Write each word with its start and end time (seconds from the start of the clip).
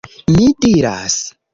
Mi 0.37 0.47
diras.. 0.67 1.23